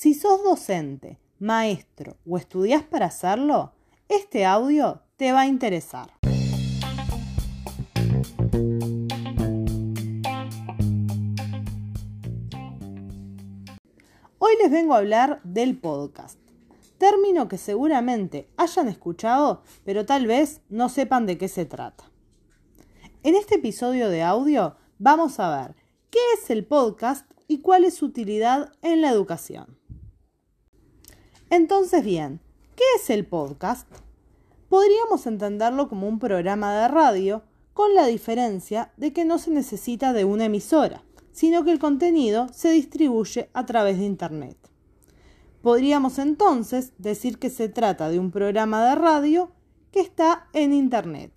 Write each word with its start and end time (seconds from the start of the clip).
Si 0.00 0.14
sos 0.14 0.44
docente, 0.44 1.18
maestro 1.40 2.18
o 2.24 2.36
estudias 2.36 2.84
para 2.84 3.06
hacerlo, 3.06 3.72
este 4.08 4.46
audio 4.46 5.02
te 5.16 5.32
va 5.32 5.40
a 5.40 5.46
interesar. 5.46 6.12
Hoy 14.38 14.52
les 14.62 14.70
vengo 14.70 14.94
a 14.94 14.98
hablar 14.98 15.40
del 15.42 15.76
podcast, 15.76 16.38
término 16.98 17.48
que 17.48 17.58
seguramente 17.58 18.48
hayan 18.56 18.86
escuchado, 18.86 19.64
pero 19.84 20.06
tal 20.06 20.28
vez 20.28 20.60
no 20.68 20.90
sepan 20.90 21.26
de 21.26 21.38
qué 21.38 21.48
se 21.48 21.64
trata. 21.64 22.04
En 23.24 23.34
este 23.34 23.56
episodio 23.56 24.10
de 24.10 24.22
audio 24.22 24.76
vamos 25.00 25.40
a 25.40 25.60
ver 25.60 25.74
qué 26.10 26.20
es 26.34 26.50
el 26.50 26.64
podcast 26.64 27.28
y 27.48 27.62
cuál 27.62 27.82
es 27.82 27.94
su 27.94 28.06
utilidad 28.06 28.70
en 28.82 29.00
la 29.00 29.10
educación. 29.10 29.76
Entonces 31.50 32.04
bien, 32.04 32.40
¿qué 32.76 32.84
es 32.96 33.08
el 33.08 33.26
podcast? 33.26 33.88
Podríamos 34.68 35.26
entenderlo 35.26 35.88
como 35.88 36.06
un 36.06 36.18
programa 36.18 36.74
de 36.74 36.88
radio, 36.88 37.42
con 37.72 37.94
la 37.94 38.04
diferencia 38.04 38.92
de 38.98 39.14
que 39.14 39.24
no 39.24 39.38
se 39.38 39.50
necesita 39.50 40.12
de 40.12 40.26
una 40.26 40.44
emisora, 40.44 41.04
sino 41.32 41.64
que 41.64 41.70
el 41.70 41.78
contenido 41.78 42.48
se 42.52 42.70
distribuye 42.70 43.48
a 43.54 43.64
través 43.64 43.98
de 43.98 44.04
Internet. 44.04 44.58
Podríamos 45.62 46.18
entonces 46.18 46.92
decir 46.98 47.38
que 47.38 47.48
se 47.48 47.70
trata 47.70 48.10
de 48.10 48.18
un 48.18 48.30
programa 48.30 48.84
de 48.84 48.96
radio 48.96 49.50
que 49.90 50.00
está 50.00 50.48
en 50.52 50.74
Internet. 50.74 51.32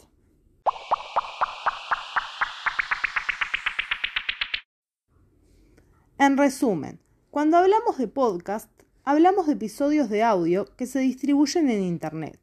En 6.18 6.36
resumen, 6.36 7.00
cuando 7.30 7.56
hablamos 7.56 7.98
de 7.98 8.10
podcast, 8.10 8.70
hablamos 9.04 9.48
de 9.48 9.54
episodios 9.54 10.10
de 10.10 10.24
audio 10.24 10.66
que 10.76 10.86
se 10.86 11.00
distribuyen 11.00 11.70
en 11.70 11.84
Internet. 11.84 12.40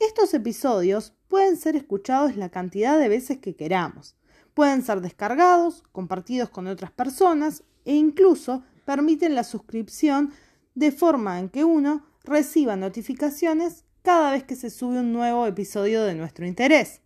Estos 0.00 0.34
episodios 0.34 1.12
pueden 1.28 1.56
ser 1.56 1.76
escuchados 1.76 2.36
la 2.36 2.48
cantidad 2.48 2.98
de 2.98 3.08
veces 3.08 3.38
que 3.38 3.54
queramos, 3.54 4.16
pueden 4.54 4.82
ser 4.82 5.00
descargados, 5.00 5.84
compartidos 5.92 6.50
con 6.50 6.66
otras 6.66 6.90
personas 6.90 7.62
e 7.84 7.94
incluso 7.94 8.62
permiten 8.84 9.34
la 9.34 9.44
suscripción 9.44 10.32
de 10.74 10.92
forma 10.92 11.38
en 11.38 11.48
que 11.48 11.64
uno 11.64 12.06
reciba 12.24 12.76
notificaciones 12.76 13.84
cada 14.02 14.32
vez 14.32 14.44
que 14.44 14.56
se 14.56 14.70
sube 14.70 14.98
un 14.98 15.12
nuevo 15.12 15.46
episodio 15.46 16.02
de 16.02 16.14
nuestro 16.14 16.46
interés. 16.46 17.01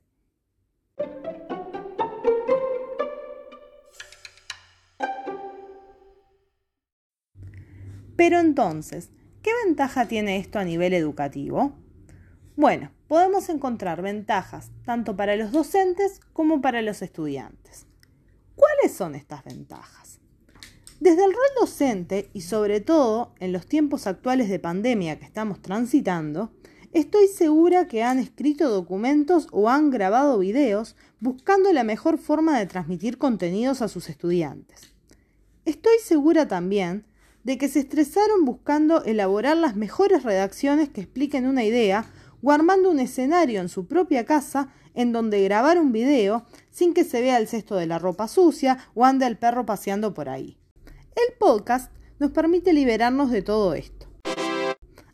Pero 8.16 8.40
entonces, 8.40 9.10
¿qué 9.42 9.50
ventaja 9.64 10.08
tiene 10.08 10.38
esto 10.38 10.58
a 10.58 10.64
nivel 10.64 10.94
educativo? 10.94 11.74
Bueno, 12.56 12.90
podemos 13.08 13.50
encontrar 13.50 14.00
ventajas 14.00 14.70
tanto 14.84 15.14
para 15.14 15.36
los 15.36 15.52
docentes 15.52 16.20
como 16.32 16.62
para 16.62 16.80
los 16.80 17.02
estudiantes. 17.02 17.86
¿Cuáles 18.54 18.96
son 18.96 19.14
estas 19.14 19.44
ventajas? 19.44 20.20
Desde 20.98 21.24
el 21.24 21.32
rol 21.32 21.48
docente 21.60 22.30
y 22.32 22.40
sobre 22.40 22.80
todo 22.80 23.34
en 23.38 23.52
los 23.52 23.66
tiempos 23.66 24.06
actuales 24.06 24.48
de 24.48 24.58
pandemia 24.58 25.18
que 25.18 25.26
estamos 25.26 25.60
transitando, 25.60 26.50
estoy 26.94 27.28
segura 27.28 27.86
que 27.86 28.02
han 28.02 28.18
escrito 28.18 28.70
documentos 28.70 29.48
o 29.52 29.68
han 29.68 29.90
grabado 29.90 30.38
videos 30.38 30.96
buscando 31.20 31.70
la 31.74 31.84
mejor 31.84 32.16
forma 32.16 32.58
de 32.58 32.64
transmitir 32.64 33.18
contenidos 33.18 33.82
a 33.82 33.88
sus 33.88 34.08
estudiantes. 34.08 34.94
Estoy 35.66 35.98
segura 36.02 36.48
también 36.48 37.04
de 37.46 37.58
que 37.58 37.68
se 37.68 37.78
estresaron 37.78 38.44
buscando 38.44 39.04
elaborar 39.04 39.56
las 39.56 39.76
mejores 39.76 40.24
redacciones 40.24 40.88
que 40.88 41.02
expliquen 41.02 41.46
una 41.46 41.62
idea 41.62 42.04
o 42.42 42.50
armando 42.50 42.90
un 42.90 42.98
escenario 42.98 43.60
en 43.60 43.68
su 43.68 43.86
propia 43.86 44.24
casa 44.24 44.72
en 44.94 45.12
donde 45.12 45.44
grabar 45.44 45.78
un 45.78 45.92
video 45.92 46.44
sin 46.70 46.92
que 46.92 47.04
se 47.04 47.20
vea 47.20 47.38
el 47.38 47.46
cesto 47.46 47.76
de 47.76 47.86
la 47.86 48.00
ropa 48.00 48.26
sucia 48.26 48.78
o 48.94 49.04
ande 49.04 49.28
el 49.28 49.38
perro 49.38 49.64
paseando 49.64 50.12
por 50.12 50.28
ahí. 50.28 50.58
El 51.14 51.38
podcast 51.38 51.92
nos 52.18 52.32
permite 52.32 52.72
liberarnos 52.72 53.30
de 53.30 53.42
todo 53.42 53.74
esto. 53.74 54.08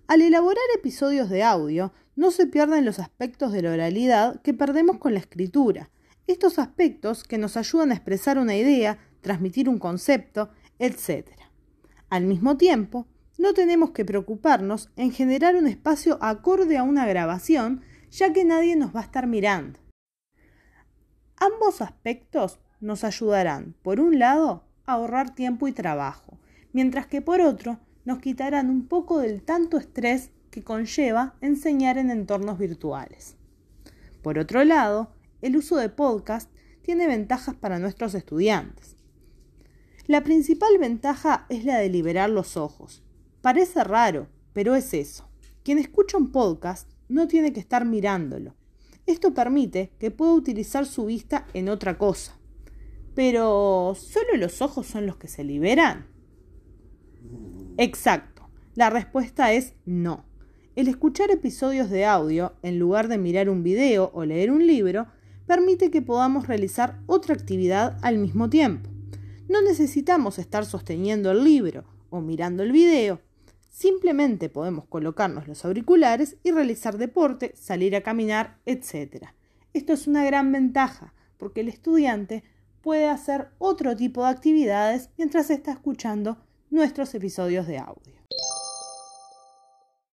Al 0.06 0.22
elaborar 0.22 0.64
episodios 0.74 1.28
de 1.28 1.42
audio, 1.42 1.92
no 2.16 2.30
se 2.30 2.46
pierden 2.46 2.86
los 2.86 2.98
aspectos 2.98 3.52
de 3.52 3.60
la 3.60 3.72
oralidad 3.72 4.40
que 4.40 4.54
perdemos 4.54 4.96
con 4.96 5.12
la 5.12 5.20
escritura. 5.20 5.90
Estos 6.26 6.58
aspectos 6.58 7.24
que 7.24 7.36
nos 7.36 7.58
ayudan 7.58 7.90
a 7.90 7.94
expresar 7.94 8.38
una 8.38 8.56
idea, 8.56 8.96
transmitir 9.20 9.68
un 9.68 9.78
concepto, 9.78 10.48
etc. 10.78 11.42
Al 12.12 12.26
mismo 12.26 12.58
tiempo, 12.58 13.06
no 13.38 13.54
tenemos 13.54 13.92
que 13.92 14.04
preocuparnos 14.04 14.90
en 14.96 15.12
generar 15.12 15.56
un 15.56 15.66
espacio 15.66 16.18
acorde 16.20 16.76
a 16.76 16.82
una 16.82 17.06
grabación, 17.06 17.80
ya 18.10 18.34
que 18.34 18.44
nadie 18.44 18.76
nos 18.76 18.94
va 18.94 19.00
a 19.00 19.04
estar 19.04 19.26
mirando. 19.26 19.78
Ambos 21.38 21.80
aspectos 21.80 22.60
nos 22.82 23.04
ayudarán, 23.04 23.74
por 23.80 23.98
un 23.98 24.18
lado, 24.18 24.66
a 24.84 24.92
ahorrar 24.92 25.34
tiempo 25.34 25.68
y 25.68 25.72
trabajo, 25.72 26.38
mientras 26.74 27.06
que 27.06 27.22
por 27.22 27.40
otro, 27.40 27.78
nos 28.04 28.18
quitarán 28.18 28.68
un 28.68 28.88
poco 28.88 29.18
del 29.18 29.42
tanto 29.42 29.78
estrés 29.78 30.32
que 30.50 30.62
conlleva 30.62 31.36
enseñar 31.40 31.96
en 31.96 32.10
entornos 32.10 32.58
virtuales. 32.58 33.38
Por 34.22 34.38
otro 34.38 34.64
lado, 34.64 35.14
el 35.40 35.56
uso 35.56 35.76
de 35.76 35.88
podcast 35.88 36.50
tiene 36.82 37.06
ventajas 37.06 37.54
para 37.54 37.78
nuestros 37.78 38.14
estudiantes. 38.14 38.98
La 40.08 40.24
principal 40.24 40.78
ventaja 40.80 41.46
es 41.48 41.64
la 41.64 41.78
de 41.78 41.88
liberar 41.88 42.28
los 42.28 42.56
ojos. 42.56 43.04
Parece 43.40 43.84
raro, 43.84 44.26
pero 44.52 44.74
es 44.74 44.92
eso. 44.94 45.28
Quien 45.62 45.78
escucha 45.78 46.18
un 46.18 46.32
podcast 46.32 46.90
no 47.08 47.28
tiene 47.28 47.52
que 47.52 47.60
estar 47.60 47.84
mirándolo. 47.84 48.56
Esto 49.06 49.32
permite 49.32 49.92
que 50.00 50.10
pueda 50.10 50.32
utilizar 50.32 50.86
su 50.86 51.06
vista 51.06 51.46
en 51.54 51.68
otra 51.68 51.98
cosa. 51.98 52.36
Pero, 53.14 53.94
¿solo 53.96 54.36
los 54.38 54.60
ojos 54.60 54.88
son 54.88 55.06
los 55.06 55.18
que 55.18 55.28
se 55.28 55.44
liberan? 55.44 56.06
Exacto. 57.76 58.48
La 58.74 58.90
respuesta 58.90 59.52
es 59.52 59.74
no. 59.84 60.24
El 60.74 60.88
escuchar 60.88 61.30
episodios 61.30 61.90
de 61.90 62.06
audio, 62.06 62.54
en 62.62 62.80
lugar 62.80 63.06
de 63.06 63.18
mirar 63.18 63.48
un 63.48 63.62
video 63.62 64.10
o 64.14 64.24
leer 64.24 64.50
un 64.50 64.66
libro, 64.66 65.06
permite 65.46 65.92
que 65.92 66.02
podamos 66.02 66.48
realizar 66.48 66.98
otra 67.06 67.34
actividad 67.34 67.98
al 68.02 68.18
mismo 68.18 68.50
tiempo. 68.50 68.91
No 69.52 69.60
necesitamos 69.60 70.38
estar 70.38 70.64
sosteniendo 70.64 71.30
el 71.30 71.44
libro 71.44 71.84
o 72.08 72.22
mirando 72.22 72.62
el 72.62 72.72
video. 72.72 73.20
Simplemente 73.68 74.48
podemos 74.48 74.86
colocarnos 74.86 75.46
los 75.46 75.66
auriculares 75.66 76.38
y 76.42 76.52
realizar 76.52 76.96
deporte, 76.96 77.52
salir 77.54 77.94
a 77.94 78.00
caminar, 78.00 78.56
etc. 78.64 79.26
Esto 79.74 79.92
es 79.92 80.06
una 80.06 80.24
gran 80.24 80.50
ventaja 80.52 81.12
porque 81.36 81.60
el 81.60 81.68
estudiante 81.68 82.44
puede 82.80 83.10
hacer 83.10 83.50
otro 83.58 83.94
tipo 83.94 84.24
de 84.24 84.30
actividades 84.30 85.10
mientras 85.18 85.50
está 85.50 85.72
escuchando 85.72 86.38
nuestros 86.70 87.14
episodios 87.14 87.66
de 87.66 87.76
audio. 87.76 88.14